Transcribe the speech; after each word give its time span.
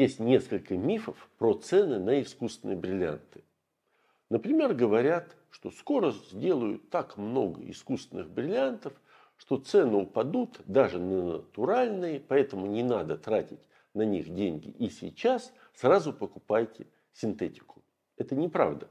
есть 0.00 0.18
несколько 0.18 0.78
мифов 0.78 1.28
про 1.36 1.52
цены 1.52 1.98
на 1.98 2.22
искусственные 2.22 2.78
бриллианты. 2.78 3.44
Например, 4.30 4.72
говорят, 4.72 5.36
что 5.50 5.70
скоро 5.70 6.12
сделают 6.12 6.88
так 6.88 7.18
много 7.18 7.68
искусственных 7.70 8.30
бриллиантов, 8.30 8.94
что 9.36 9.58
цены 9.58 9.96
упадут 9.98 10.60
даже 10.64 10.98
на 10.98 11.22
натуральные, 11.22 12.18
поэтому 12.18 12.66
не 12.66 12.82
надо 12.82 13.18
тратить 13.18 13.60
на 13.92 14.02
них 14.02 14.32
деньги 14.32 14.70
и 14.70 14.88
сейчас 14.88 15.52
сразу 15.74 16.14
покупайте 16.14 16.86
синтетику. 17.12 17.82
Это 18.16 18.34
неправда. 18.34 18.88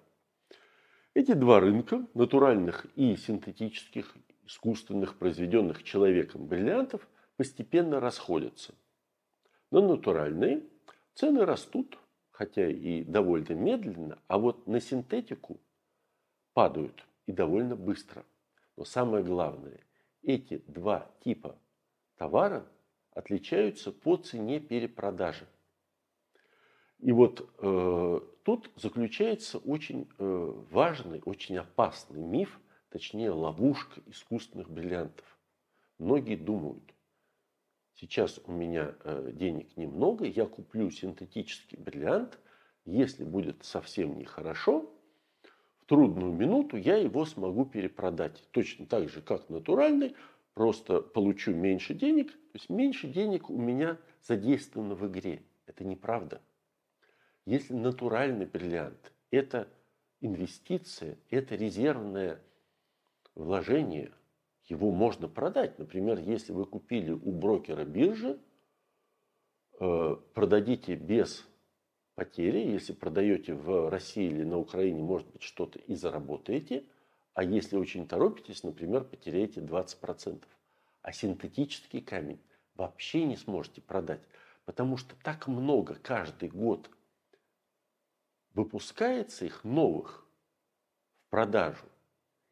Эти 1.15 1.33
два 1.33 1.59
рынка, 1.59 2.05
натуральных 2.13 2.85
и 2.95 3.15
синтетических, 3.15 4.15
искусственных, 4.45 5.17
произведенных 5.17 5.83
человеком 5.83 6.45
бриллиантов, 6.45 7.07
постепенно 7.35 7.99
расходятся. 7.99 8.75
На 9.71 9.81
натуральные 9.81 10.63
цены 11.13 11.45
растут, 11.45 11.97
хотя 12.31 12.69
и 12.69 13.03
довольно 13.03 13.53
медленно, 13.53 14.19
а 14.27 14.37
вот 14.37 14.67
на 14.67 14.79
синтетику 14.79 15.59
падают 16.53 17.05
и 17.25 17.31
довольно 17.31 17.75
быстро. 17.75 18.25
Но 18.75 18.85
самое 18.85 19.23
главное, 19.23 19.79
эти 20.21 20.59
два 20.67 21.11
типа 21.23 21.57
товара 22.17 22.65
отличаются 23.11 23.91
по 23.91 24.17
цене 24.17 24.59
перепродажи. 24.59 25.47
И 26.99 27.11
вот 27.11 27.49
э, 27.59 28.19
тут 28.43 28.71
заключается 28.75 29.57
очень 29.57 30.09
э, 30.17 30.63
важный, 30.71 31.21
очень 31.25 31.57
опасный 31.57 32.21
миф, 32.21 32.59
точнее 32.89 33.31
ловушка 33.31 34.01
искусственных 34.05 34.69
бриллиантов. 34.69 35.25
Многие 35.97 36.35
думают, 36.35 36.93
сейчас 37.99 38.39
у 38.45 38.51
меня 38.51 38.95
э, 39.03 39.31
денег 39.33 39.75
немного, 39.75 40.25
я 40.25 40.45
куплю 40.45 40.89
синтетический 40.89 41.77
бриллиант, 41.77 42.39
если 42.85 43.23
будет 43.23 43.63
совсем 43.63 44.17
нехорошо, 44.17 44.89
в 45.81 45.85
трудную 45.85 46.31
минуту 46.31 46.77
я 46.77 46.97
его 46.97 47.25
смогу 47.25 47.65
перепродать. 47.65 48.47
Точно 48.51 48.85
так 48.85 49.09
же, 49.09 49.21
как 49.21 49.49
натуральный, 49.49 50.15
просто 50.53 51.01
получу 51.01 51.53
меньше 51.53 51.93
денег, 51.93 52.31
то 52.31 52.55
есть 52.55 52.69
меньше 52.69 53.07
денег 53.07 53.49
у 53.49 53.57
меня 53.57 53.97
задействовано 54.21 54.95
в 54.95 55.07
игре. 55.07 55.43
Это 55.65 55.83
неправда. 55.83 56.41
Если 57.45 57.73
натуральный 57.73 58.45
бриллиант– 58.45 59.13
это 59.31 59.67
инвестиция, 60.21 61.17
это 61.29 61.55
резервное 61.55 62.41
вложение, 63.35 64.11
его 64.69 64.91
можно 64.91 65.27
продать. 65.27 65.77
Например, 65.79 66.19
если 66.19 66.53
вы 66.53 66.65
купили 66.65 67.11
у 67.11 67.31
брокера 67.31 67.85
биржи, 67.85 68.39
э, 69.79 70.15
продадите 70.33 70.95
без 70.95 71.45
потери. 72.15 72.59
Если 72.59 72.93
продаете 72.93 73.53
в 73.53 73.89
России 73.89 74.25
или 74.25 74.43
на 74.43 74.57
Украине, 74.57 75.01
может 75.01 75.27
быть, 75.31 75.41
что-то 75.41 75.79
и 75.79 75.95
заработаете. 75.95 76.85
А 77.33 77.43
если 77.43 77.77
очень 77.77 78.07
торопитесь, 78.07 78.63
например, 78.63 79.03
потеряете 79.05 79.61
20%. 79.61 80.43
А 81.01 81.11
синтетический 81.11 82.01
камень 82.01 82.41
вообще 82.75 83.25
не 83.25 83.37
сможете 83.37 83.81
продать, 83.81 84.21
потому 84.65 84.97
что 84.97 85.15
так 85.23 85.47
много 85.47 85.95
каждый 85.95 86.49
год 86.49 86.89
выпускается 88.53 89.45
их 89.45 89.63
новых 89.63 90.27
в 91.25 91.29
продажу, 91.29 91.85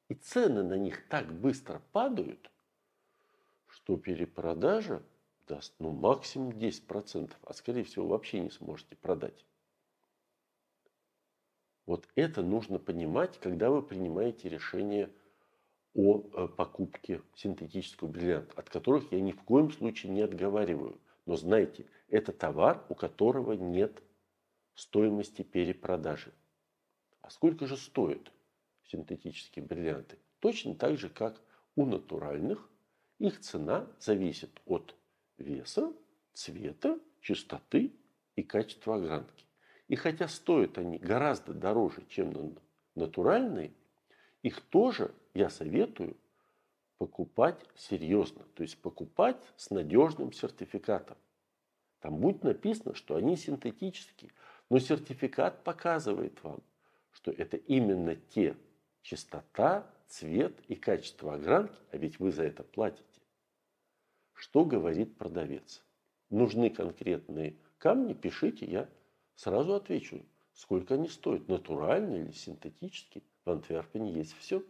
и 0.09 0.15
цены 0.15 0.63
на 0.63 0.75
них 0.75 1.07
так 1.09 1.31
быстро 1.33 1.81
падают, 1.91 2.49
что 3.67 3.97
перепродажа 3.97 5.03
даст 5.47 5.73
ну, 5.79 5.91
максимум 5.91 6.51
10%, 6.51 7.33
а 7.43 7.53
скорее 7.53 7.83
всего 7.83 8.07
вообще 8.07 8.39
не 8.39 8.49
сможете 8.49 8.95
продать. 8.95 9.45
Вот 11.85 12.07
это 12.15 12.41
нужно 12.41 12.79
понимать, 12.79 13.39
когда 13.39 13.69
вы 13.69 13.81
принимаете 13.81 14.49
решение 14.49 15.09
о 15.95 16.19
э, 16.19 16.47
покупке 16.49 17.21
синтетического 17.33 18.09
бриллианта, 18.09 18.53
от 18.59 18.69
которых 18.69 19.11
я 19.13 19.21
ни 19.21 19.31
в 19.31 19.41
коем 19.43 19.71
случае 19.71 20.11
не 20.11 20.21
отговариваю. 20.21 20.99
Но 21.25 21.37
знайте, 21.37 21.85
это 22.09 22.33
товар, 22.33 22.85
у 22.89 22.95
которого 22.95 23.53
нет 23.53 24.03
стоимости 24.75 25.43
перепродажи. 25.43 26.33
А 27.21 27.29
сколько 27.29 27.65
же 27.65 27.77
стоят 27.77 28.31
синтетические 28.87 29.65
бриллианты? 29.65 30.17
Точно 30.39 30.75
так 30.75 30.97
же, 30.97 31.09
как 31.09 31.41
у 31.75 31.85
натуральных. 31.85 32.69
Их 33.19 33.39
цена 33.39 33.87
зависит 33.99 34.61
от 34.65 34.95
веса, 35.37 35.93
цвета, 36.33 36.99
чистоты 37.21 37.93
и 38.35 38.43
качества 38.43 38.95
огранки. 38.95 39.45
И 39.87 39.95
хотя 39.95 40.27
стоят 40.27 40.77
они 40.77 40.97
гораздо 40.97 41.53
дороже, 41.53 42.03
чем 42.09 42.55
натуральные, 42.95 43.71
их 44.43 44.61
тоже 44.61 45.13
я 45.33 45.49
советую 45.49 46.17
покупать 46.97 47.63
серьезно. 47.75 48.43
То 48.55 48.63
есть 48.63 48.81
покупать 48.81 49.37
с 49.55 49.69
надежным 49.69 50.31
сертификатом. 50.33 51.17
Там 51.99 52.17
будет 52.19 52.43
написано, 52.43 52.93
что 52.93 53.15
они 53.15 53.35
синтетические. 53.35 54.31
Но 54.69 54.79
сертификат 54.79 55.63
показывает 55.63 56.43
вам, 56.43 56.61
что 57.11 57.31
это 57.31 57.57
именно 57.57 58.15
те 58.15 58.55
чистота, 59.07 59.89
цвет 60.07 60.59
и 60.67 60.75
качество 60.75 61.35
огранки, 61.35 61.77
а 61.91 61.97
ведь 61.97 62.19
вы 62.19 62.33
за 62.33 62.43
это 62.43 62.63
платите. 62.63 63.21
Что 64.33 64.65
говорит 64.65 65.17
продавец? 65.17 65.81
Нужны 66.29 66.69
конкретные 66.69 67.57
камни, 67.77 68.13
пишите, 68.13 68.65
я 68.65 68.89
сразу 69.35 69.75
отвечу, 69.75 70.25
сколько 70.51 70.95
они 70.95 71.07
стоят, 71.07 71.47
натуральные 71.47 72.25
или 72.25 72.31
синтетические. 72.31 73.23
В 73.45 73.51
Антверпене 73.51 74.11
есть 74.11 74.35
все. 74.37 74.61